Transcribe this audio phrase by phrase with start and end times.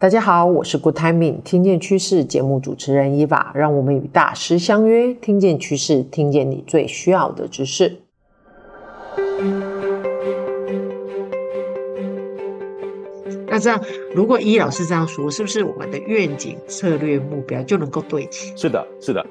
[0.00, 8.00] 大家好，我是 Good Timing，听见趋势节目主持人伊娃，让我们与大师相约，听见趋势，听见你最需要的知识。
[13.46, 13.78] 那这样，
[14.14, 18.56] 如果伊老师这样说，是不是我们的愿景、策略、目标就能够对齐？
[18.56, 19.22] 是的，是的。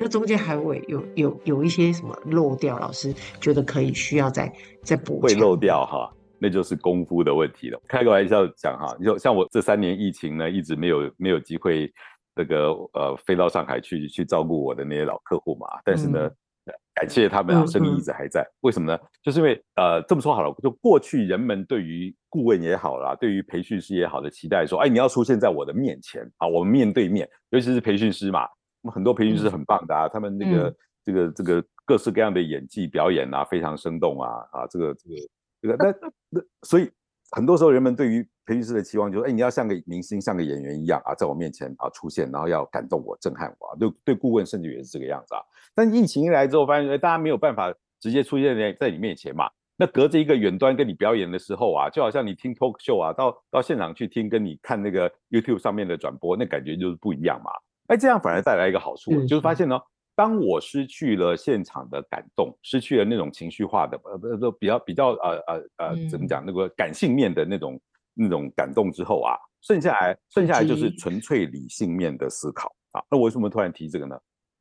[0.00, 2.76] 那中间还会有有有一些什么漏掉？
[2.80, 5.20] 老师觉得可以需要再再补？
[5.20, 6.12] 会漏掉哈。
[6.42, 7.80] 那就是功夫的问题了。
[7.86, 11.88] 开个玩笑讲哈，就像我这三年疫情呢，一直没有没有机会
[12.34, 15.68] 这个呃飞到上海去去照顾我的那些老客户嘛。
[15.84, 16.26] 但是呢，
[16.64, 18.44] 嗯、感谢他们啊，生意一直还在。
[18.62, 18.98] 为什么呢？
[19.22, 28.48] 就是因为呃这么说好了，就过去人们对于顾问也好啦，对于培训师也好的期待说，哎，你要出现在我的面前啊，我们面对面，尤其是培训师嘛，
[28.92, 35.14] 很多培训师很棒的啊，嗯、他们那个、嗯、这个这个各式各样的演技表演啊，非常生动啊啊，这个这个。
[35.62, 36.90] 这个那那所以
[37.30, 43.68] 很多时候人们对于培训师的期望就是，哎，你要像个明星，像个演员一样啊，在我面前啊出现，然后要感动我、震撼我。
[43.68, 45.40] 啊对对，顾问甚至也是这个样子啊。
[45.74, 49.48] 但疫情一来之后，发现哎，大家没有办法直接出现在在你面前嘛。
[49.76, 57.50] 那隔着一个远端跟你表演的时候啊，就好像你听 talk show 啊，到到现场去听，跟你看那个 YouTube 上面的转播，那感觉就是不一样嘛。
[57.86, 59.78] 哎，这样反而带来一个好处，嗯、就是发现呢。
[60.14, 66.44] 当我失去了现场的感动，失去了那种情绪化的，呃，不，都比较比较，呃呃呃，怎么讲？
[66.44, 67.80] 那个感性面的那种
[68.12, 73.02] 那种感动之后啊，剩下来剩下来就是纯粹理性面的思考啊。
[73.10, 74.14] 那我为什么突然提这个呢？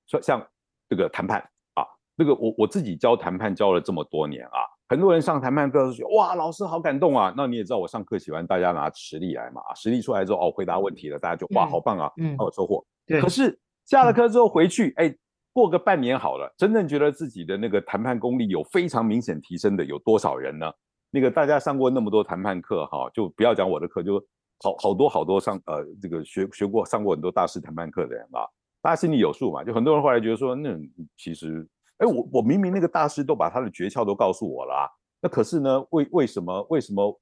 [0.08, 0.42] 说像
[0.88, 1.42] 这个谈判
[1.74, 1.84] 啊，
[2.16, 7.34] 那个我我自己教谈判教了这么多年啊，很多人上谈判课都说哇，老师好感动啊。
[7.36, 12.86] 那你也知道，我上课喜欢大家拿实力来嘛，实力出来之后哦，回答问题了，大家就哇，好棒啊，嗯，好有收获。
[13.20, 15.14] 可是下了课之后回去，哎。
[15.54, 20.72] 过个半年好了，真正觉得自己的那个谈判功力有非常明显提升的有多少人呢？
[21.10, 24.18] 那个大家上过那么多谈判课哈，就不要讲我的课，就
[24.64, 28.48] 好好多好多上呃这个学学过上过很多大师谈判课的人啊，
[28.82, 29.62] 大家心里有数嘛。
[29.62, 30.70] 就很多人后来觉得说，那
[31.18, 34.88] 其实哎我我明明那个大师都把他的诀窍都告诉我了啊，
[35.22, 37.22] 那可是呢为为什么为什么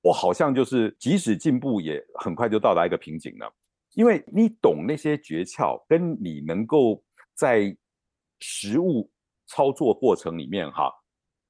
[0.00, 3.44] 我好像就是即使进步也很快就到达一个瓶颈呢？
[3.96, 7.02] 因为你懂那些诀窍，跟你能够。
[7.36, 7.76] 在
[8.40, 9.10] 实物
[9.46, 10.90] 操作过程里面，哈，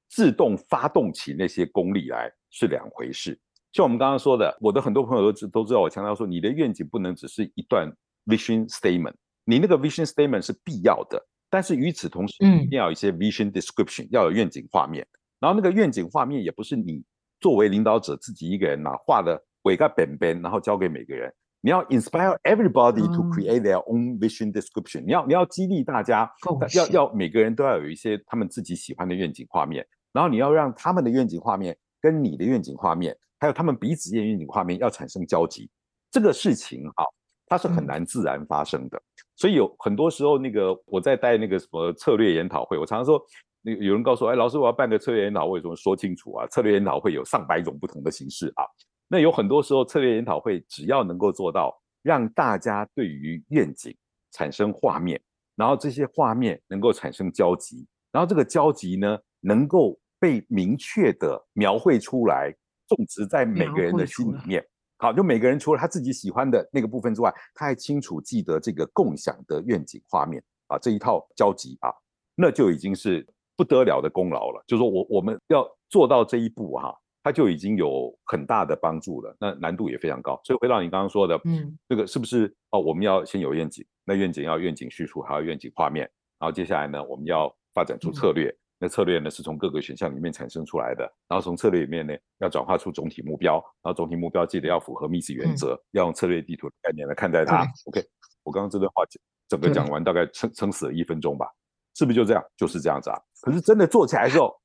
[0.09, 3.39] 自动发动起那些功力来是两回事。
[3.73, 7.91] 像我们刚刚说的，我的很多朋友都知都知道，我强调说，你的愿景不能只是一段
[8.25, 9.13] vision statement，
[9.45, 15.07] 你那个 vision statement 是必要的，但是与此同时，一定要有一些 vision description，、嗯、要有愿景画面。
[15.39, 17.03] 然后那个愿景画面也不是你
[17.39, 21.31] 作为领导者自己一个人呐画的，伟个本本，然后交给每个人。
[21.67, 25.07] 你要 inspire everybody to create their own vision description、嗯。
[25.07, 26.31] 你要你要激励大家，
[26.73, 35.69] 要要每个人都要有一些他们自己喜欢的愿景画面，然后你要让他们的愿景画面跟你的愿景画面，还有他们彼此间愿景画面要产生交集。
[36.09, 37.03] 这个事情啊，
[37.47, 38.97] 它是很难自然发生的。
[38.97, 39.03] 嗯、
[39.35, 43.21] 所以有很多时候，那个我在带那个什么策略研讨会，我常常说，
[43.61, 46.47] 那有人告诉我，哎，老师，我要办个策略研讨会，怎么说清楚啊？
[46.47, 48.63] 策略研讨会有上百种不同的形式啊。
[49.09, 53.95] 那有很多时候，策略研讨会只要能够做到让大家对于愿景
[54.31, 55.21] 产生画面，
[55.55, 62.53] 然后这些画面能够产生交集，然后这个交集呢能够被明确的描绘出来，
[62.87, 64.65] 种植在每个人的心里面。
[64.97, 71.89] 好，就每个人除了他自己喜欢的那个部分之外，他还清楚记得这个共享的愿景画面啊，这一套交集啊，
[72.35, 73.25] 那就已经是
[73.55, 74.61] 不得了的功劳了。
[74.67, 76.95] 就是说我我们要做到这一步哈、啊。
[77.27, 80.39] 它就已经有很大的帮助了，那难度也非常高。
[80.45, 82.79] 所以回到你刚刚说的，嗯，这个是不是哦？
[82.79, 88.47] 我们要先有愿景，那愿景要愿景叙述，还要愿景画面，然后接下来呢，我们要发展出策略。
[88.47, 97.67] 嗯、那策略呢，是从各个选项里面产生出来的，然后从策略里面呢，要转化出总体目标，然后总体目标记得要符合 MIS 原则，嗯、要用策略地图的概念来看待它。
[97.87, 98.01] OK，
[98.43, 99.03] 我刚刚这段话
[99.49, 101.45] 整个讲完，大概撑撑死了一分钟吧，
[101.93, 102.41] 是不是就这样？
[102.55, 103.19] 就是这样子啊。
[103.41, 104.55] 可是真的做起来的时候，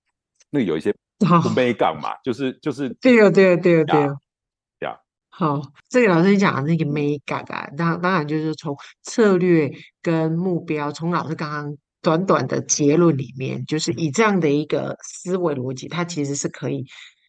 [0.53, 0.95] 那有一些。
[1.41, 4.17] 不没杠嘛，就是就是对哦对哦对哦对哦，
[4.81, 4.97] 对啊。
[5.29, 9.71] 好，这个老师讲的那个美感啊，当当然就是从策略
[10.03, 16.85] 跟目标，从老师刚刚短短的结论里面，就是以这样的一个思维逻辑，它其实是可以。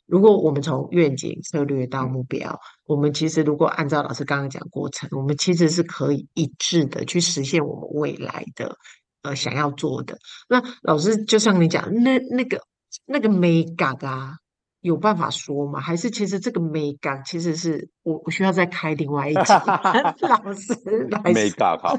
[0.08, 8.76] 如果我们从愿景、策略到目标，我们其实如果按照老师刚刚讲过程，我们其实是可以一致的去实现我们未来的
[9.22, 10.18] 呃想要做的。
[10.50, 12.60] 那老师就像你讲，那那个。
[13.06, 14.38] 那个美感啊，
[14.82, 15.80] 有办法说吗？
[15.80, 19.54] 还是其实这个美感其实是我我需要再开另外一集？
[20.28, 20.76] 老师，
[21.34, 21.98] 眉角好，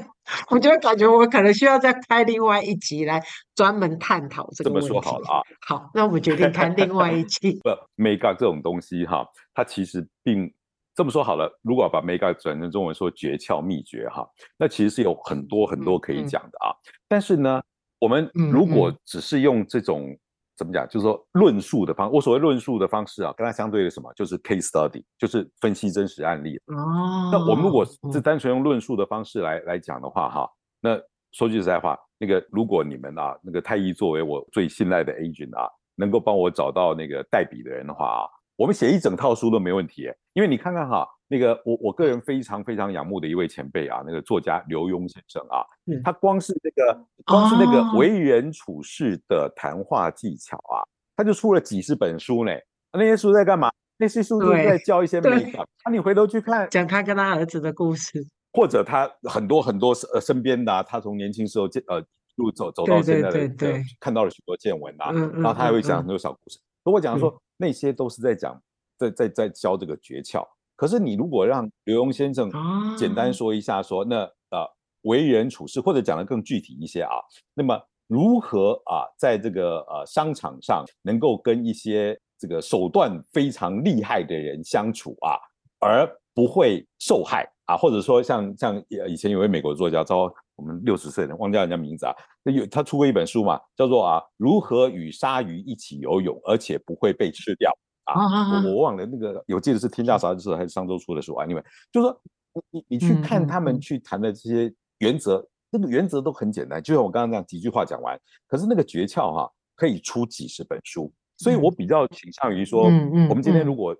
[0.49, 3.21] 我就感觉我可能需要再开另外一集来
[3.55, 4.87] 专门探讨这个问题。
[4.87, 7.59] 这么说好了啊，好，那我们决定开另外一集。
[7.63, 10.51] 不，美感这种东西哈，它其实并
[10.95, 14.25] 这么说好了，如果把 Mega 转成中文说诀窍秘诀哈，
[14.57, 16.71] 那其实是有很多很多可以讲的啊。
[16.71, 16.77] 嗯、
[17.07, 17.61] 但是呢，
[17.99, 20.19] 我们如果只是用这种、嗯、
[20.57, 26.57] 怎么讲，就是说论述的方，我所谓论述的方式啊，跟它相对的什么，就是 case study，就是分析真实案例。
[26.67, 27.29] 哦。
[27.31, 30.49] 那我们如果是单纯用论述的方式来来讲的话哈，
[30.79, 30.97] 那
[31.31, 38.27] 说句实在话，那个如果你们啊，那个太医作为我最信赖的 agent 啊，能够帮我找到那个代笔的人的话啊。
[38.57, 45.65] 我们写一整套书都没问题，因为你看看哈，那个我我个人非常非常仰慕的一位前辈啊，那个作家刘墉先生啊，
[46.03, 50.85] 他光是那个光是那个为人处事的谈话技巧啊，
[51.15, 52.51] 他就出了几十本书呢。
[52.93, 53.71] 那些书在干嘛？
[53.97, 55.65] 那些书都在教一些美感。
[55.85, 61.99] 那你回头去看，讲他跟他儿子的故事，或者他很多很多呃身边的，他从年轻时候见呃
[62.35, 66.59] 路走走到现在的，看到了许多见闻啊，然后他还会讲很多小故事。
[66.83, 67.35] 如果讲说。
[67.57, 68.61] 那些都是在讲，
[68.97, 70.45] 在在在教这个诀窍。
[70.75, 72.51] 可是你如果让刘墉先生
[72.97, 74.17] 简单说一下说，说那
[74.49, 74.65] 呃
[75.03, 77.11] 为人处事，或者讲得更具体一些啊，
[77.53, 85.37] 那么如何啊在这个呃商场上能够跟一些这个手段非常厉害的人相处啊，
[85.79, 92.13] 而不会受害啊，或者说像像以前有位美国作家叫我们六十岁的忘掉人家名字啊，
[92.43, 97.71] 那有他出过一本书嘛，叫做啊如何与鲨鱼一起游泳，而且不会被吃掉
[98.05, 101.45] 啊，啊我我忘了那个，有记得是天下杂志还是上周出的书啊？
[101.45, 102.21] 因为就是说
[102.53, 113.95] 你你你去看他们去谈的这些原则，嗯嗯、那个原则都很简单，就像我刚刚这样几句话讲完，可是那个诀窍哈、啊、可以出几十本书，所以我比较倾向于说，嗯嗯、我们今天如果。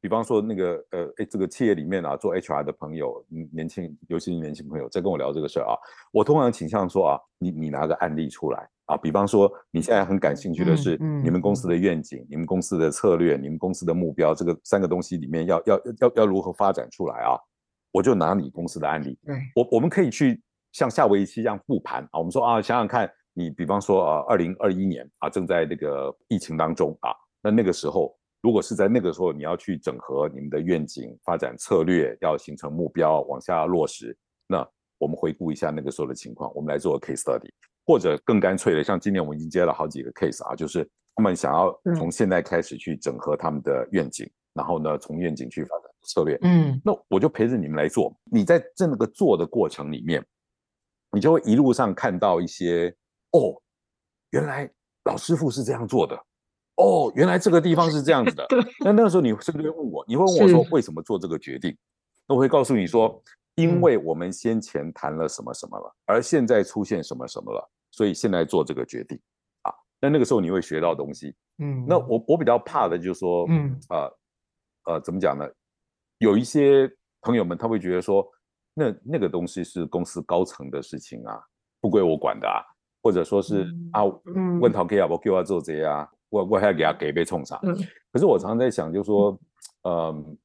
[0.00, 3.20] 比方说那个呃，哎，这个企业里面啊，做 HR 的朋友，
[3.52, 5.74] 年轻，尤其是年轻朋友，在跟我聊这个事儿啊，
[6.12, 17.38] 我通常倾向说啊，你你拿个案例出来啊，比方说你现在很感兴趣的是你们公司的愿景、你们公司的策略、你们公司的目标，这个三个东西里面要要要要如何发展出来啊？
[17.92, 19.18] 我就拿你公司的案例，
[19.54, 20.42] 我我们可以去
[20.72, 27.12] 像下围棋一样复盘啊，我们说啊，想想看你，比方说啊，二零二一年啊，正在那个疫情当中啊，
[27.42, 28.14] 那那个时候。
[28.40, 34.64] 如果是在那个时候，你要去整合你们的愿景、发展策略，要形成目标，往下落实，那
[34.96, 37.50] 我们回顾一下那个时候的情况，我们来做个 case study，
[37.88, 48.14] 或者更干脆的，像今年我们已经接了好几个 case 啊，就是他们想要从现在开始去整合他们的愿景，嗯、然后呢，从愿景去发展策略，嗯，那我就陪着你们来做。
[48.30, 50.22] 你在这个做的过程里面，
[51.12, 52.94] 你就会一路上看到一些，
[53.30, 53.56] 哦，
[54.32, 54.70] 原来
[55.04, 56.14] 老师傅是这样做的。
[56.76, 58.46] 哦，原来这个地方是这样子的。
[58.50, 58.60] 对。
[58.84, 60.04] 那那个时候你是不是会问我？
[60.06, 61.74] 你会问我说为什么做这个决定？
[62.26, 63.20] 那我会告诉你说，
[63.54, 67.68] 因为我们先前谈了什么什么了，而现在出现什么什么了，
[67.98, 69.18] 所以现在做这个决定。
[69.62, 71.34] 啊，那那个时候你会学到东西。
[71.58, 71.84] 嗯。
[71.84, 74.18] 那我我比较怕的就是说，嗯，呃，
[74.84, 75.44] 呃，怎么讲呢？
[76.18, 76.88] 有一些
[77.22, 78.24] 朋友们他会觉得说，
[78.74, 81.42] 那那个东西是公司高层的事情啊，
[81.80, 82.62] 不归我管的啊，
[83.02, 84.04] 或者说是啊，
[84.60, 86.08] 问陶 K 啊，我 Q 啊做这些啊。
[86.30, 87.58] 我我还要给他给杯冲茶，
[88.12, 89.30] 可是我常常在想，就是说，
[89.84, 90.36] 嗯、呃，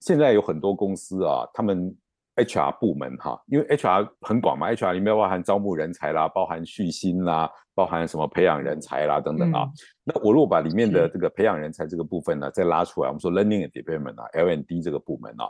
[0.00, 1.96] 现在有很多公司啊，他们
[2.38, 9.64] HR 部门哈，因为 HR 很广嘛，HR 里面包含招募人才啦，包含续薪啦，包含什么培养人才啦等等啊。
[9.64, 9.72] 嗯、
[10.04, 15.44] 那我如果把里面的这个培养人才这个部分呢，再拉出来，我们说 Learning and Development 啊，L&D 这个部门啊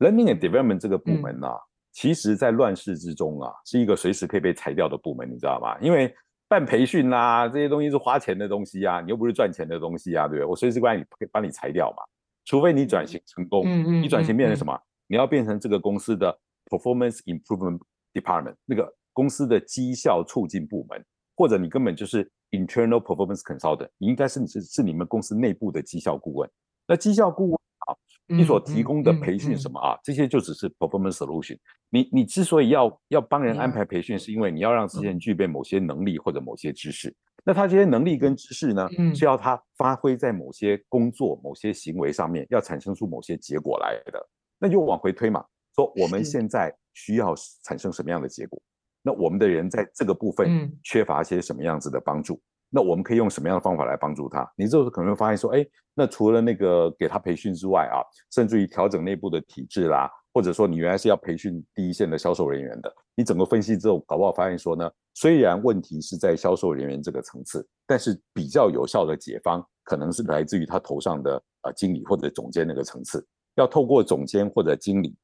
[0.00, 1.60] ，Learning and Development 这个部门啊，嗯、
[1.92, 5.78] 其实在乱世之中啊，是一个随时可以被裁掉的部门，你知道吗？
[5.80, 6.14] 因为
[6.46, 10.46] 办培训啦，这些东西是花钱的东西啊，你又不是赚钱的东西啊，对不对？
[10.46, 12.02] 我随时把你把你裁掉嘛，
[12.44, 14.78] 除非你转型成功，嗯嗯，你转型变成什么？
[15.08, 17.80] 你要变成这个公司的 performance improvement
[18.12, 26.48] department，那个公司的绩效促进部门，或者你根本就是 internal performance consultant，你应该是你是是你们公司内部的绩效顾问，
[26.86, 27.54] 那绩效顾问
[27.88, 27.96] 啊。
[28.30, 29.98] 你所提供的培训什么啊？
[30.04, 31.56] 这些就只是 performance solution。
[31.88, 37.10] 你你之所以要要帮人安排培训，是因为你要让这些人具备某些能力或者某些知识。
[37.42, 44.28] 那他这些能力跟知识呢，是要他发挥在某些工作、某些行为上面，要产生出某些结果来的。
[44.58, 48.60] 那就往回推嘛，说我们现在需要产生什么样的结果？
[49.02, 52.40] 那我们的人在这个部分缺乏一些什么样子的帮助？
[52.70, 54.46] 那我们可以用什么样的方法来帮助他？
[54.54, 73.26] 你这时候可能会发现说，哎，那除了那个给他培训之外啊，甚至于调整内部的体制啦，或者说你原来是要培训第一线的销售人员的，你整个分析之后，搞不好发现说呢，虽然问题是在销售人员这个层次，但是比较有效的解方可能是来自于他头上的呃经理或者总监那个层次，
[73.58, 75.14] 要透过总监或者经理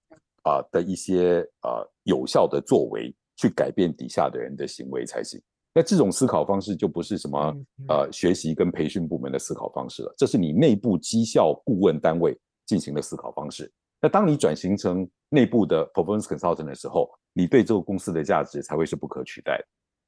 [0.43, 5.41] 啊、呃、的一些呃有效的作为去改变底下的人的行为才行。
[5.73, 7.57] 那这种思考方式就不是什么
[7.89, 13.73] 呃学习跟培训部门的思考方式了，这是你内部绩效顾问单位进行的思考方式。
[14.01, 19.65] 那当你转型成内部的 performance consultant 的时候，你对这个公司的价值才会是不可取代的。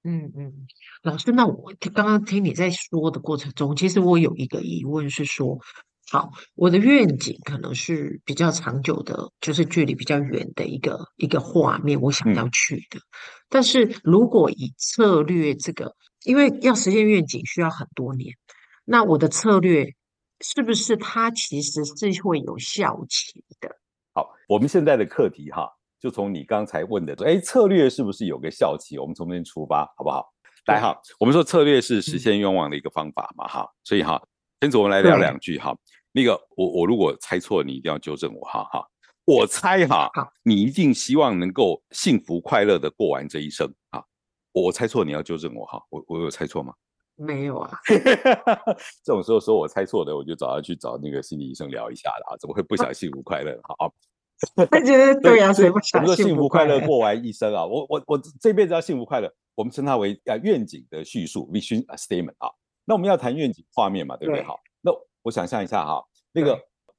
[0.09, 0.53] 嗯嗯，
[1.03, 5.59] 老师，那我刚刚听你在说的过程中，其实我有一个疑问是说，
[6.11, 12.99] 好，我的愿景可能是比较长久的，就是距离比较远的一个一个画面，我想要去的。
[12.99, 13.03] 嗯、
[13.49, 15.95] 但是如果以策略这个，
[16.25, 18.35] 因为要实现愿景需要很多年，
[18.85, 19.95] 那我的策略
[20.41, 23.69] 是不是它其实是会有效期的？
[24.15, 25.69] 好，我们现在的课题哈。
[25.99, 28.99] 就从你刚才问的，哎，策略是不是有个效期？
[28.99, 30.31] 我们从这边出发，好不好？
[30.67, 34.23] 来哈，我们说策略是实现愿望的一个方法嘛，哈、嗯，所以哈，
[34.71, 35.77] 先我们来聊两句哈。
[36.13, 38.87] 那个，我我如果猜错，你一定要纠正我哈哈。
[39.25, 40.11] 我猜哈，
[40.43, 44.03] 你一定希望能够幸福快乐的过完这一生啊。
[44.53, 45.83] 我猜错，你要纠正我哈。
[45.91, 46.73] 我我有猜错吗？
[47.17, 47.79] 没有啊。
[49.05, 52.37] 这种时候说我猜错的，我就找他去找那个心理医生聊一下了啊。
[52.39, 53.59] 怎么会不想幸福快乐？
[53.63, 53.93] 好。
[54.71, 56.75] 他觉得对呀，谁不想幸福快乐？
[56.75, 62.49] 我们说幸福快乐过完一生啊，我我我这辈子要幸福快乐，我们称它为啊愿景的叙述 （vision statement） 啊。
[62.87, 64.43] 那我们要谈愿景画面嘛，对不对？
[64.45, 64.91] 好，那
[65.23, 66.03] 我想象一下哈，
[66.33, 66.59] 那个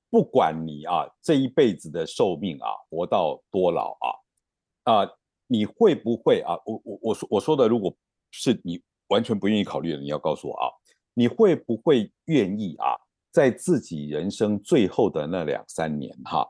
[0.10, 5.10] 不管你啊这一辈子的寿命啊活到多老啊啊，
[5.48, 6.56] 你会不会啊？
[6.65, 7.96] 我我我说我说的，如果
[8.32, 10.67] 是你完全不愿意考虑的，你要告诉我啊，
[11.13, 12.96] 你会不会愿意啊，
[13.32, 16.46] 在自己人生最后的那两三年哈？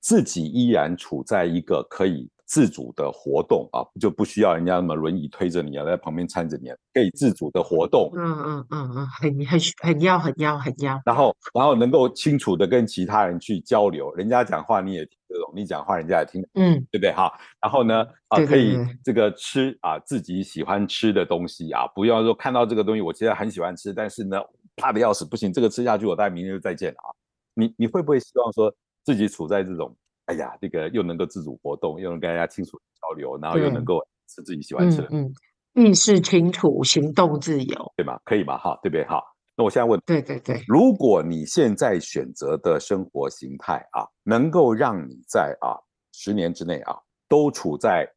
[0.00, 8.12] 自己依然处在一个可以自主的活动啊，就不需要人家那么轮椅推着你啊，在旁边搀着你，可以自主的活动。
[8.14, 11.02] 嗯嗯嗯嗯，很很很要很要很要。
[11.04, 17.28] 然后然后能够清楚的跟其他人去交流，人家讲话你也听得懂，你讲话人家也听得懂，嗯，对不对哈？
[17.60, 24.38] 然后呢啊，可以这个吃啊自己喜欢吃的东西啊，不要说看到这个东西我其实很喜欢吃，但是呢
[24.76, 27.10] 怕的要死，不行，这个吃下去我大概明天就再见了啊。
[27.54, 28.72] 你你会不会希望说？
[29.06, 29.94] 自己处在这种，
[30.26, 35.32] 哎呀，这个又能够自主活动，又能跟大家清楚交流，然后又能够吃自己喜欢吃的，嗯，
[35.74, 38.18] 嗯，意识清楚，行动自由，对吗？
[38.24, 38.56] 可以吗？
[38.56, 39.04] 哈，对不对？
[39.04, 39.22] 哈，
[39.56, 45.76] 那我现在问，对对对，如果你现在选择的生活形态啊，能够让你在啊
[46.12, 46.96] 十年之内啊，
[47.28, 48.08] 都处在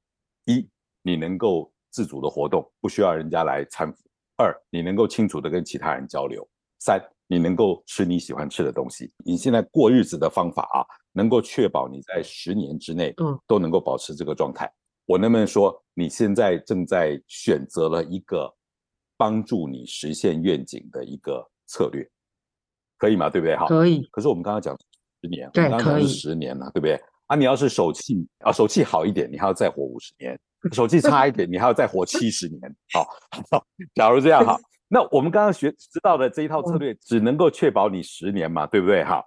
[0.46, 0.68] 一，
[1.02, 3.98] 你能够自主的活动，不需要人家来搀扶；
[4.38, 6.42] 二，你能够清楚的跟其他人交流；
[6.80, 7.02] 三。
[7.28, 10.80] 你能够吃你喜欢吃的东西，你现在过日子的方法啊，
[11.12, 14.72] 能够确保你在十年之内，嗯，都能够保持这个状态。
[15.06, 18.54] 我能不能说，你现在正在选择了一个
[19.18, 22.10] 帮助你实现愿景的一个策略，
[22.98, 23.30] 可以吗？
[23.30, 23.56] 对不对？
[23.56, 24.04] 好，可以。
[24.12, 24.78] 可是我们刚刚讲
[25.22, 27.00] 十年，对，刚刚讲是十年了，对不对？
[27.28, 30.34] 啊，你要是手气啊，手气好一点，你还要再活五十年；
[30.74, 32.60] 手气差一点，你还要再活七十年。
[32.94, 33.04] 好，
[33.52, 33.66] 好，
[33.96, 34.58] 假如这样哈。
[34.88, 39.04] 那我们刚刚学知道的这一套策略，只能够确保你十年嘛，对不对？
[39.04, 39.24] 哈，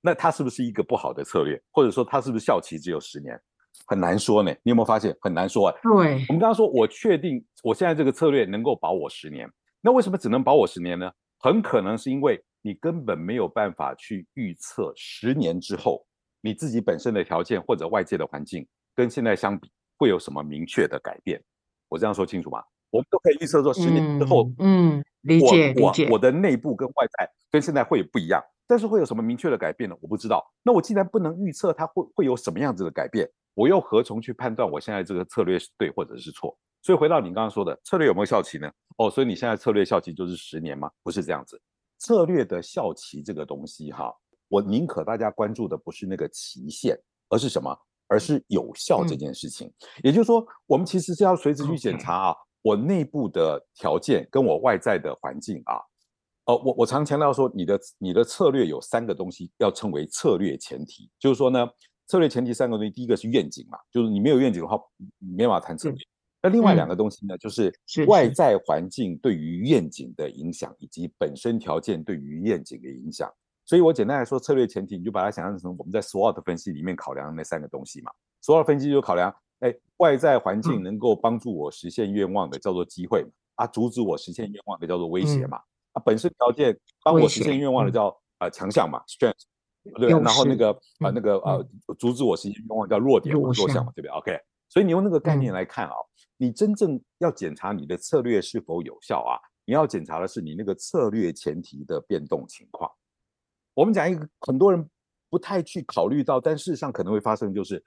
[0.00, 1.60] 那它是不是一个不好的策略？
[1.70, 3.40] 或者说它是不是效期只有十年？
[3.86, 4.50] 很难说呢。
[4.62, 5.74] 你有没有发现很难说啊？
[5.82, 5.92] 对，
[6.28, 9.48] 我们刚刚说，我确定我现在这个策略能够保我十年，
[9.80, 11.10] 那为什么只能保我十年呢？
[11.38, 16.04] 很可能是因为你根本没有办法去预测十年之后
[16.40, 21.40] 你自己本身的条件或者外界的环境跟现在相比会有什么明确的改变。
[21.88, 22.60] 我这样说清楚吗？
[22.90, 29.96] 我们都可以预测说，十年之后，嗯，理解理解，我我的内部跟外在跟现在会有不一样，但是会有什么明确的改变呢？
[30.00, 30.44] 我不知道。
[30.62, 36.56] 那我既然不能预测它会会有什么样子的改变，我又何从去判断我现在这个策略是对或者是错？
[36.80, 38.70] 所以回到你刚刚说的，策略有没有效期呢？
[38.96, 40.90] 哦，所以你现在策略效期就是十年吗？
[41.02, 41.60] 不是这样子，
[41.98, 44.14] 策略的效期这个东西哈，
[44.48, 47.76] 我宁可大家关注的不是那个期限，而是什么？
[48.10, 49.68] 而是有效这件事情。
[49.68, 52.34] 嗯、也就是说，我们其实是要随时去检查啊。
[52.62, 55.80] 我内部的条件跟我外在的环境啊，
[56.46, 61.66] 呃，我我常强调说，你的你的策略有三个东西要称为策略前提，就是说呢，
[62.06, 64.78] 策略前提三个东西，第一个是愿景嘛，就是你没有愿景的话，
[65.18, 65.98] 你没办法谈策略。
[66.42, 67.72] 那另外两个东西呢，嗯、就是
[68.06, 73.32] 外在环境对于愿景的影响，以及本身条件对于愿景的影响。
[73.64, 78.10] 所以我简单来说，策略前提你就把它想象成我们在 SWOT 分析里面考量的那三个东西嘛
[78.42, 79.34] ，SWOT 分析就考量。
[79.60, 85.58] 哎，外在环境能够帮助我实现愿望的叫做机会嘛，啊，阻止我实现愿望的叫做威胁嘛，
[85.92, 89.42] 啊，本身条件帮我实现愿望的叫啊强项嘛，strength，
[89.96, 91.58] 对，然后那个啊那个啊
[91.98, 95.94] 阻止我实现愿望叫弱点嘛，弱项嘛，对不对？OK，所以你用那个概念来看啊，
[96.36, 99.34] 你真正要检查你的策略是否有效啊，
[99.64, 102.88] 你要检查的是你那个策略前提的变动情况。
[103.74, 104.88] 我们讲一个很多人
[105.28, 107.82] 不太去考虑到，但事实上可能会发生就是。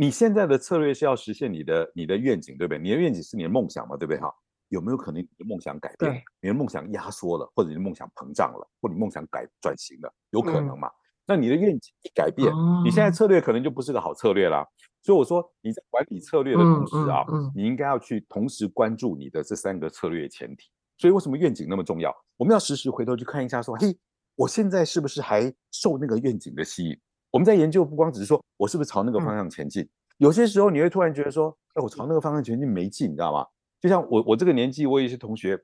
[0.00, 2.78] 你现在的策略是要实现你的你的愿景，对不对？
[2.78, 4.20] 你的愿景是你的梦想嘛，对不对？
[4.20, 4.32] 哈，
[4.68, 6.22] 有没有可能你的梦想改变？
[6.40, 10.86] 你的梦想压缩了，或者你的梦想膨胀了，或者你梦想改转型了，有可能嘛？
[10.86, 10.94] 嗯、
[11.26, 14.64] 那你的愿景一改变，哦、你现在策略可能就不是个好策略啦。
[15.02, 20.70] 所以我说你在管理策略的同时啊，嗯嗯嗯、你应该要去同时关注你的这三个策略前提。
[20.96, 22.14] 所以为什么愿景那么重要？
[22.36, 23.98] 我们要时时回头去看一下，说，嘿，
[24.36, 26.96] 我现在是不是还受那个愿景的吸引？
[27.30, 33.46] 我们在研究不光只是说我是不是朝那个方向前进，嗯、有些时候你会突然觉得说，哎，我朝那个方向前进没劲，你知道吗？
[33.80, 35.58] 就像我我这个年纪，我有一些同学，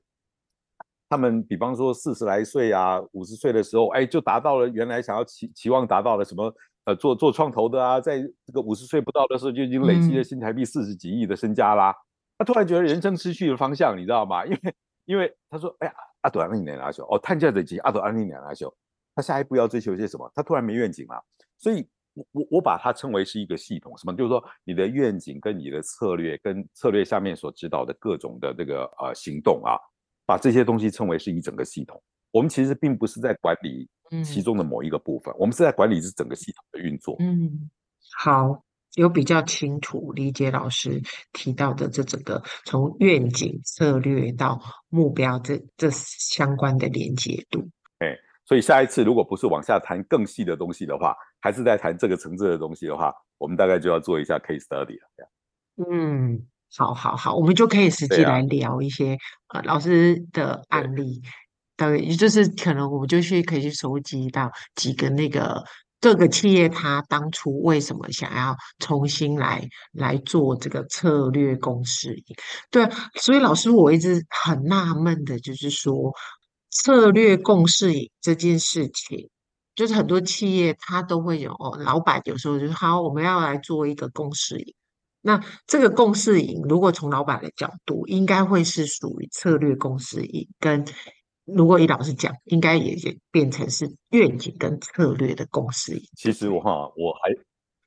[1.09, 6.53] 他们比方说四十来岁啊，五十岁的时候，哎，就达到了原来想要期期望达到了什么，
[6.85, 11.93] 呃，做做创投的啊，在这个五十岁不到的时候就已经累积了新台币四十几亿的身家啦。
[12.37, 14.45] 他、嗯、突然觉得人生失去了方向，你知道吗？
[14.45, 18.73] 因为因为他说，哎呀，阿朵安利年拿秀哦，探价的级阿朵安利年拿秀，
[19.15, 20.31] 他下一步要追求些什么？
[20.33, 21.23] 他突然没愿景了，
[21.65, 21.87] 所以。
[22.17, 24.15] 我我我把它称为是一个系统，什么？
[24.15, 29.75] 就是说你的愿景跟你的策略，跟策略下面所指导的各种的这个呃行动啊，
[30.25, 32.01] 把这些东西称为是一整个系统。
[32.31, 33.85] 我们其实并不是在管理
[34.23, 37.17] 其中的某一个部分，嗯、我们是在管理是整个系统的运作。
[37.19, 37.69] 嗯，
[38.17, 41.01] 好，有比较清楚理解老师
[41.33, 44.57] 提到的这整个从愿景、策略到
[44.87, 47.69] 目标这这相关的连接度。
[48.45, 48.47] 哎。
[48.47, 55.29] 所以下一次如果不是往下谈更细的东西的话，还是在谈这个层次的东西的话，我们大概就要做一下 case study 了。
[55.91, 56.45] 嗯，
[56.77, 59.15] 好好好，我们就可以实际来聊一些、
[59.47, 61.21] 啊、呃老师的案例，
[61.75, 65.63] 对，就是可能我们就去可以去收集到几个那个
[65.99, 72.15] 各个企业他当初为什么想要重新来来做这个策略公司。
[72.69, 76.13] 对，所以老师我一直很纳闷的就是说。
[76.83, 79.29] 策略共识营这件事情，
[79.73, 84.73] 就是很多企业它都会有哦，老板有时候就是好，我们要来做一个共识营。
[85.21, 90.85] 那这个共识营，如果从老板的角度，应该会是属于策略共识营，跟
[91.45, 96.03] 如果以老师讲，应该也也变成是愿景跟策略的共识营。
[96.15, 97.31] 其实我哈，我还。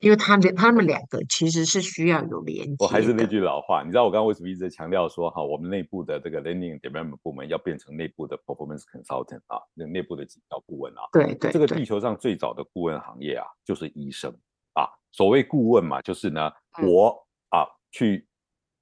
[0.00, 2.76] 因为他们他们两个其实是需要有连接。
[2.78, 11.02] 我还是那句老话，你知道我刚刚为什么一直在强调说哈，我们内部的这个 learning development 部门要变成内部的 performance consultant 啊，那内部的绩效顾问啊。
[11.12, 11.50] 对对。
[11.50, 14.30] 这个地球上最早的顾问行业啊，就是医生
[14.74, 14.86] 啊。
[15.10, 16.48] 所谓顾问嘛，就是呢，
[16.84, 17.08] 我
[17.50, 18.24] 啊去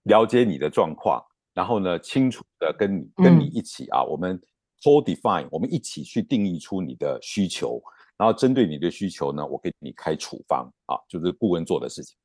[0.02, 1.24] 了解你的状况，
[1.54, 4.38] 然后呢，清楚的跟你跟你一起啊，我们
[4.82, 7.80] co-define，我们一起去定义出你的需求。
[8.18, 12.16] 然后针对你的需求呢，我给你开处方啊，就是顾问做的事情。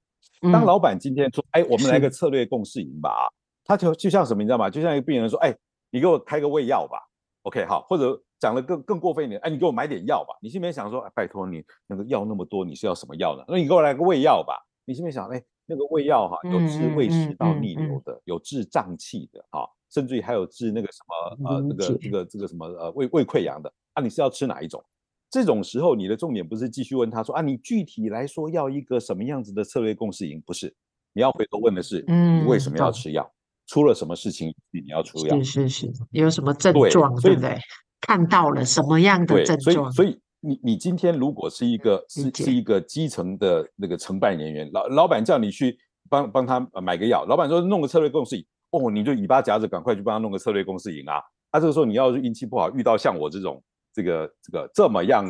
[0.51, 3.25] 当老板今天说，哎，我们来个策略共识营吧啊，
[3.63, 4.69] 他就就像什么，你知道吗？
[4.69, 5.55] 就像一个病人说，哎，
[5.91, 6.97] 你给我开个胃药吧
[7.43, 10.33] ，OK，好，或者讲的更更过分一点，哎，你给我买点药吧。
[10.41, 13.43] 你心里面想说，哎，拜托你那个药那么多，你是要什么药呢？
[13.47, 14.55] 那你给我来个胃药吧。
[14.85, 24.83] 你心里面想，哎，那个胃药哈，有治胃食道逆流的，有治胀气的，哈，甚至于还有治那个什么呃，那个这个这个什么呃胃胃溃疡的啊，你是要吃哪一种？
[25.31, 30.43] 这种时候，你的重点不是继续问他说啊，你具体来说要一个什么样子的策略共识营？
[30.45, 30.75] 不是，
[31.13, 33.23] 你要回头问的是，嗯，你为什么要吃药？
[33.23, 33.33] 嗯、
[33.65, 35.37] 出了什么事情你要出药？
[35.37, 37.15] 是是是，有什么症状？
[37.21, 37.57] 对不对？
[38.01, 39.89] 看到了什么样的症状？
[39.93, 45.77] 所以，所以你你今天如果是一个是是一个基层的那个承办人员，老老板叫你去
[46.09, 51.21] 帮帮他买个药，老板说弄个策略共识营，哦，你就尾巴夹着赶快去帮他弄个策略共识营啊！
[51.51, 53.63] 他、啊、这个时候你要是运气不好，遇到像我这种。
[53.93, 55.25] 这个这个这么样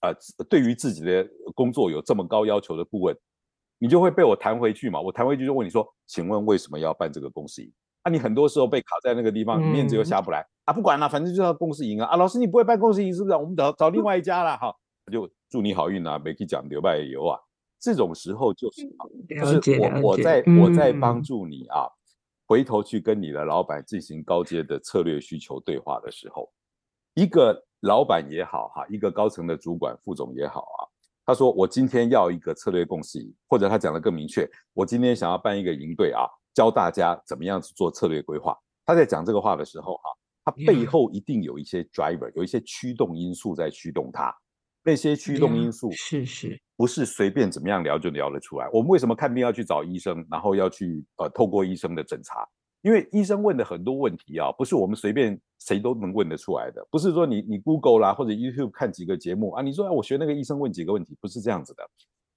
[0.00, 3.16] 啊、呃，对于自己的工作有这么高要求的顾问，
[3.78, 5.00] 你就会被我弹回去嘛？
[5.00, 7.72] 我弹回去就问你说，请问为什么要办这个公司营？
[8.02, 10.72] 啊，你很多时候被卡在那个地方，面子又下不来、嗯、啊！
[10.74, 12.06] 不管了，反正就要公司营啊！
[12.06, 13.34] 啊，老师你不会办公司营是不是？
[13.34, 14.74] 我们找找另外一家了哈，
[15.10, 17.40] 就祝你好运啊，没去讲留拜油啊！
[17.80, 18.82] 这种时候就是，
[19.28, 21.88] 就是我我在我在帮助你啊，
[22.46, 26.52] 回头去跟你的老板进行高阶的策略需求对话的时候，
[27.14, 27.64] 一个。
[27.84, 30.80] 老板也好哈，一个高层的主管、副总也好啊，
[31.26, 38.56] 他说我今天要一个策略共识营，或者他讲的更明确，我今天想要办一个营队啊，教大家怎么样子做策略规划。
[38.86, 40.10] 他在讲这个话的时候哈，
[40.44, 44.34] 他背后一定有一些 driver，有一些驱动因素在驱动他。
[44.82, 48.68] 那些驱动因素是是，不是随便怎么样聊就聊得出来。
[48.70, 52.46] 我们为什么看病要去找医生，然后要去呃透过医生的诊查？
[52.84, 56.86] 因为医生问的很多问题啊，不是我们随便谁都能问得出来的。
[56.90, 61.82] 不是说你你 Google 啦或者 YouTube 看几个节目啊，你说哎我学那个医生问几个问题，不是这样子的。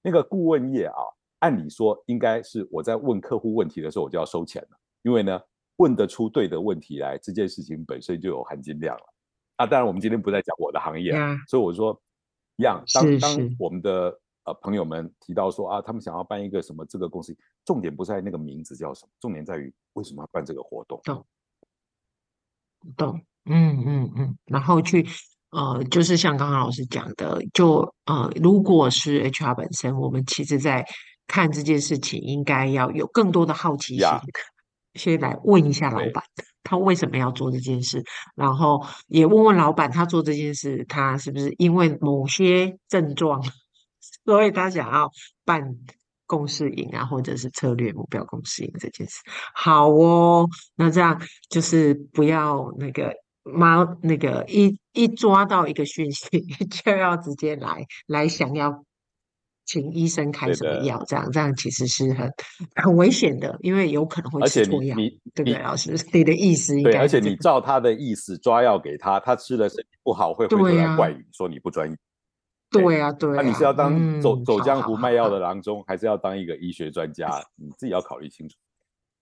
[0.02, 0.96] 那个顾问业啊，
[1.40, 5.38] 按理说应该是我在问客户问题的时候我就要收钱了，因为呢
[5.76, 9.04] 问得出对的问题来，这件事情本身就有含金量了。
[9.56, 12.00] 啊，当然我们今天不在讲我的行业啊，所以我说
[12.56, 14.18] 一样，当当我们的。
[14.48, 20.98] 呃，朋友们提到说啊，他们想要办一个什么这个公司，重点不在那个名字叫什么，重点在于为什么要办这个活动。
[21.04, 21.26] 懂，
[22.96, 25.06] 懂，嗯嗯嗯，然后去
[25.50, 30.86] 呃，就是像刚刚老师讲的，就呃，如果是 HR 本身，我们其实在
[31.26, 34.06] 看这件事情，应该要有更多的好奇心.
[34.94, 36.24] 先来问一下老板，
[36.62, 38.02] 他为什么要做这件事，
[38.34, 43.42] 然后也问问老板，他做这件事，他是不是因为某些症状，
[44.28, 45.10] 所以他想要
[45.46, 45.62] 办
[46.26, 49.22] 共识营啊，或者是策略目标共识营这件事。
[49.54, 53.14] 好哦，那这样就是不要那个。
[53.50, 56.28] 妈，那个一一抓到一个讯息，
[56.84, 58.84] 就要直接来来想要
[59.64, 62.30] 请医生开什么药，这样这样其实是很
[62.74, 64.94] 很危险的，因为有可能会吃错药，
[65.34, 65.58] 对不对？
[65.62, 66.90] 老师， 你的意思应该？
[66.90, 71.96] 对，而且你照他的意思抓药给他，他吃了身体不好，会回头来怪你说你不专业。
[72.70, 73.42] 对啊，对啊。
[73.42, 77.28] 那你是要当走走江湖卖药的郎中，还是要当一个医学专家？
[77.56, 78.56] 你自己要考虑清楚。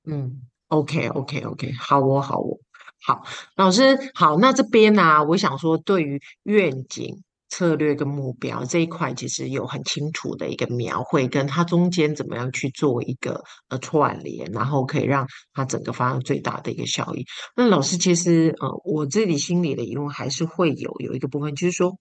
[0.08, 2.58] 嗯，OK，OK，OK，好哦，好哦。
[3.04, 3.22] 好，
[3.56, 4.36] 老师好。
[4.38, 17.24] 那这边呢、啊，我想说，对于愿景、策略跟目标这一块，其实有很清楚的一个描绘，跟它中间怎么样去做一个呃串联，然后可以让它整个发生最大的一个效益。
[17.54, 21.96] 那老师，其实呃，我自己心里的疑问还是会有有一个部分，就是说，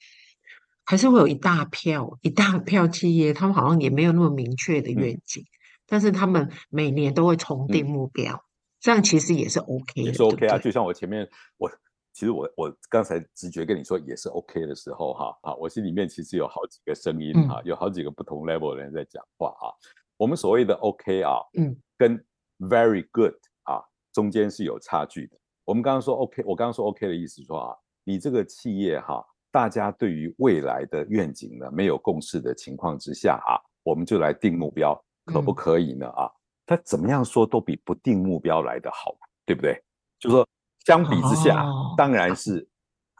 [0.86, 5.52] 还是会有一大票一大票企业，他们好像也没有那么明确的愿景，嗯、
[5.88, 8.34] 但是他们每年都会重定目标。
[8.34, 8.40] 嗯
[8.82, 10.58] 这样其实也是 OK 的，也是 OK 啊。
[10.58, 11.68] 对对，就像我前面，我
[12.14, 19.74] 其实我我刚才直觉跟你说也是 OK 的时候，哈啊，我心里面其实有好几个声音哈，嗯、有好几个不同 level 的人在讲话啊。
[20.18, 22.24] 我们所谓的 OK 啊，嗯，跟
[22.60, 23.82] Very Good 啊
[24.14, 25.38] 中间是有差距的。
[25.64, 36.10] 我们刚刚说 OK，我刚刚说 OK 的意思说啊，你这个企业哈，大家对于未来的愿景呢没有共识的情况之下啊，我们就来定目标，可不可以呢？
[36.10, 36.30] 啊？
[36.66, 39.16] 他怎么样说都比不定目标来的好，
[39.46, 39.82] 对不对？
[40.20, 40.46] 就是说，
[40.86, 42.68] 相比之下，哦、当然是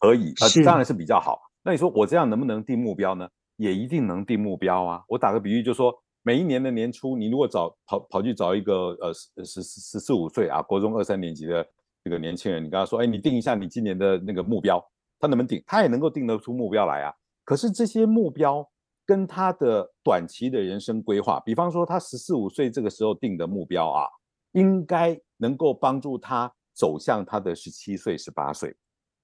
[0.02, 1.40] 可以，啊，当然是比较好。
[1.64, 3.26] 那你说我这样能不能定目标呢？
[3.56, 5.02] 也一定能定目标啊。
[5.08, 11.66] 我打个比喻，就是说，每一年的年初，你如果找跑跑去找一个呃十十十四五岁啊，国中二三年级的
[12.04, 14.86] 这个年轻人，你跟他说，哎，你定一下你今年的那个目标，
[15.20, 15.64] 他能不能定？
[15.66, 17.14] 他也能够定得出目标来啊。
[17.44, 18.70] 可是这些目标。
[19.08, 24.08] 跟他的短期的人生规划，比方说他十四五岁这个时候定的目标啊，
[24.54, 28.76] 应该能够帮助他走向他的十七岁、十八岁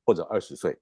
[0.06, 0.80] 或者二十岁。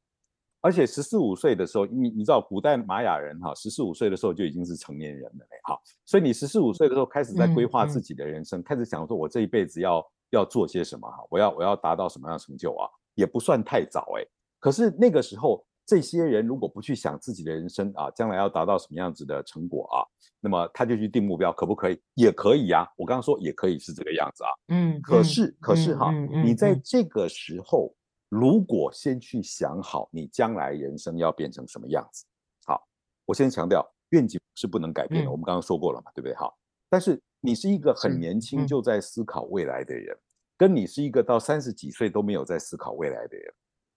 [0.59, 5.81] 而且十四五岁的时候，你你知道古代玛雅人哈，十四五岁的时候就已经是成年人了嘞，好。
[6.05, 14.27] 所以你十四五岁的时候开始在规划自己的人生，嗯嗯、开始想说我这一辈子要要做些什么哈，我要我要达到什么样的成就啊，也不算太早哎。
[14.59, 15.65] 可是那个时候。
[15.89, 20.05] 这些人如果不去想自己的人生啊，将来要达到什么样子的成果啊，
[20.39, 21.99] 那么他就去定目标，可不可以？
[22.13, 22.87] 也可以呀、啊。
[22.95, 24.49] 我刚刚说也可以是这个样子啊。
[24.67, 25.01] 嗯。
[25.01, 26.11] 可是，嗯、可是哈，
[26.45, 27.91] 你在这个时候，
[28.29, 32.23] 如果先去想好你将来人生要变成什么样子，
[32.67, 32.87] 好，
[33.25, 35.27] 我先强调，愿景是不能改变的。
[35.27, 36.35] 嗯、我们刚刚说过了嘛，对不对？
[36.35, 36.55] 好，
[36.87, 40.21] 但是你是一个很年轻就在思考未来的人，嗯、
[40.55, 43.51] 跟你是一个到三十几岁都没有在思考未来的人，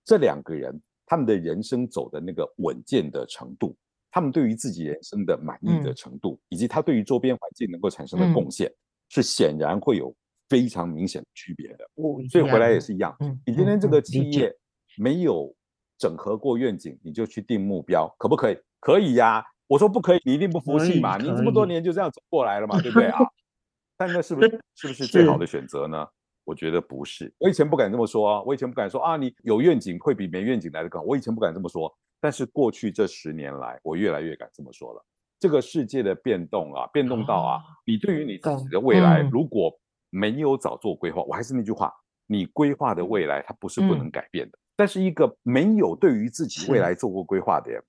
[0.04, 0.80] 这两个人。
[1.04, 3.76] 他们的人生走的那个稳健的程度，
[4.10, 8.78] 他们对于自己人生的满意的程度，嗯、以及他对于周边环境能够产生的贡献，嗯、
[9.10, 10.14] 是显然会有
[10.48, 11.84] 非常明显的区别的。
[11.96, 14.50] 嗯、所以回来也是一样，嗯、你今天这个企业
[14.96, 15.54] 没有
[15.98, 18.56] 整合过愿景，你就去定目标，可不可以？
[18.80, 19.44] 可以呀、啊。
[19.66, 21.18] 我说不可以，你一定不服气嘛？
[21.18, 23.18] 你这么多年就这样走过来了嘛，对不对啊？
[23.98, 26.06] 但那是不是是不是最好的选择呢？
[26.44, 31.06] 我觉得不是，我以前不敢这么说啊，我以前不敢说啊，你有愿景会比没愿景来的更好。
[31.06, 35.04] 我以前不敢这么说，但是过去这十年来，我越来越敢这么说了。
[35.38, 39.72] 这个世界的变动啊，变动到啊，你对于你自己的未来如果
[40.10, 41.92] 没有早做规划，我还是那句话，
[42.26, 44.58] 你规划的未来它不是不能改变的。
[44.76, 47.82] 但是一个没有对于自己未来做过规划的人，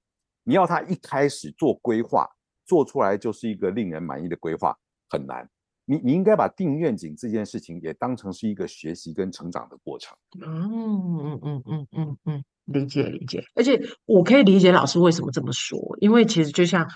[0.44, 2.30] 你要他一开始做规划，
[2.66, 4.78] 做出来就是一个令人满意的规划，
[5.10, 5.50] 很难。
[5.94, 10.18] 你你应该把定愿景这件事情也当成是一个学习跟成长的过程。
[10.42, 13.44] 嗯嗯嗯嗯嗯嗯，理解理解。
[13.54, 16.88] 而且我可以理解老师为什么这么说，因为其实就像，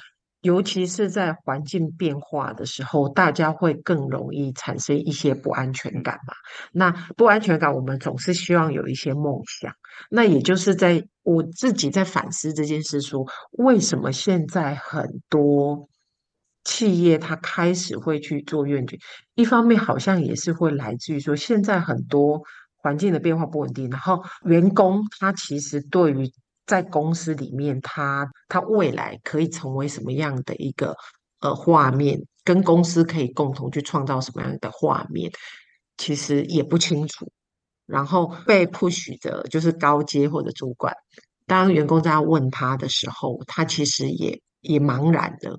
[0.41, 6.33] 尤其是在环境变化的时候，大家会更容易产生一些不安全感嘛。
[6.71, 9.73] 那不安全感，我们总是希望有一些梦想。
[10.09, 15.87] 那也就是在我自己在反思这件事，说为什么现在很多。
[16.67, 18.99] 企业它开始会去做愿景，
[19.35, 22.41] 一方面好像也是会来自于说，现在很多
[22.75, 26.29] 环境的变化不稳定，然后员工他其实对于
[26.65, 30.93] 在公司里面他他未来可以成为什么样的一个
[31.39, 35.31] 呃画面，跟公司可以共同去创造什么样的画面，
[35.95, 37.31] 其实也不清楚，
[37.85, 40.93] 然后被 push 的就是高阶或者主管。
[41.45, 45.57] 当员工在问他的时候，他其实也也茫然的，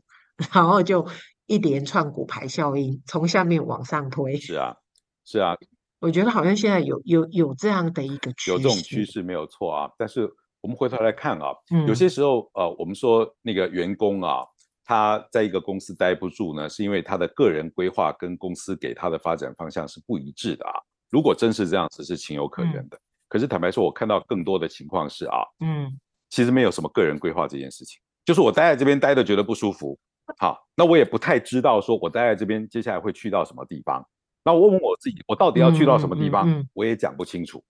[0.53, 1.07] 然后就
[1.47, 4.37] 一连串骨牌效应从下面往上推。
[4.37, 4.75] 是啊，
[5.25, 5.57] 是啊，
[6.01, 9.91] 我觉得好像现在有有有这样的一个趋势，有这种趋势没有错啊。
[9.99, 10.29] 但是
[10.61, 14.45] 我们回头来看啊，嗯、有些时候呃，我们说那个员工啊。
[14.91, 20.73] 他在一个公司待不住呢，是因为他的个人规划跟公司给他的发展方向是不一致的啊。
[21.11, 22.97] 如果真是这样子，是情有可原的。
[22.97, 25.93] 嗯、可是坦白说，我看到更多的情况是啊，嗯，
[26.31, 29.99] 其实没有什么个人规划这件事情，就是我待在这边待的觉得不舒服，
[30.37, 34.07] 好，那我也不太知道说我待在这边接下来会去到什么地方。
[34.45, 37.63] 那我问我自己，我到底要去到什么地方，嗯嗯嗯、我也讲不清楚。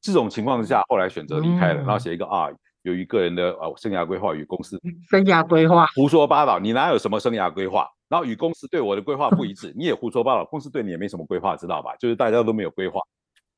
[0.00, 2.48] 这种情况之下，后来选择离开了，嗯、然后写一个啊。
[2.82, 4.80] 由于个人的呃生涯规划与公司
[5.10, 7.84] 生涯规划胡说八道，你哪有什么生涯规划？
[8.08, 11.96] 然后与公司对我的规划不一致，你也胡说八道，公司对你也没什么规划，知道吧？
[11.96, 13.00] 就是大家都没有规划，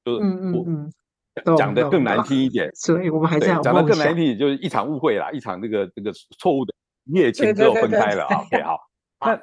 [0.03, 0.90] 就是嗯嗯
[1.44, 6.72] 嗯，讲的更难听一点，所以我们还是要讲的更难听一点，就是一场误会啦，一场这个这个错误的
[7.08, 8.42] 一夜情之后分开了啊。
[8.42, 8.78] OK，好，
[9.26, 9.40] 那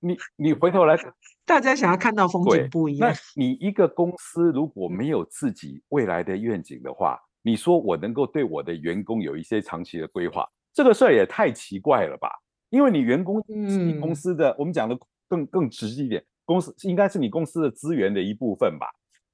[0.00, 0.96] 你你回头来，
[1.46, 3.10] 大家想要看到风景不一样。
[3.10, 12.28] 那你一个公司如果没有自己未来的愿景的话，你说我能够对我的员工有一些长期的规划，这个事儿也太奇怪了吧？
[12.70, 14.98] 因为你员工是你公司的，嗯、我们讲的
[15.28, 18.86] 更更直接一点，公司应该是你公司的资源的一部分吧？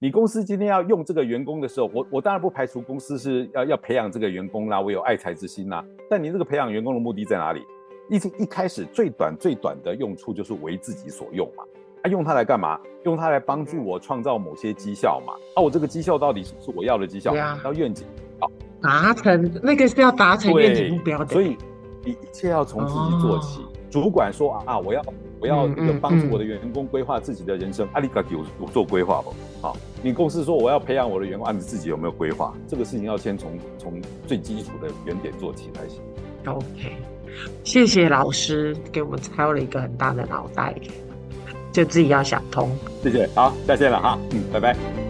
[0.02, 5.84] 你公司今天要用这个员工的时候，我我当然不排除公司是要要培养这个员工啦，我有爱才之心啦。
[6.08, 7.60] 但你这个培养员工的目的在哪里？
[8.08, 11.62] 一一开始最短最短的用处就是为自己所用嘛。
[12.02, 12.80] 他、啊、用它来干嘛？
[13.04, 15.34] 用它来帮助我创造某些绩效嘛？
[15.54, 17.36] 啊，我这个绩效到底是不是我要的绩效？
[17.36, 18.06] 要、啊、愿景，
[18.38, 21.26] 好达成那个是要达成愿景目标的。
[21.26, 21.58] 所以
[22.02, 23.60] 你一切要从自己做起。
[23.60, 25.02] 哦、主管说啊，我要
[25.38, 25.68] 我要
[26.00, 27.86] 帮助我的员工规划自己的人生。
[27.92, 29.34] 阿里嘎有有做规划不？
[29.60, 32.54] 好，你公司说我要培养我的员工，啊，你自己有没有规划？
[32.66, 36.00] 这个事情要先从从最基础的原点做起才行。
[36.46, 36.96] OK，
[37.64, 40.74] 谢谢老师给我们开了一个很大的脑袋。
[41.72, 42.68] 就自己要想通。
[43.00, 45.09] 谢谢，好，再见了哈，嗯，拜拜。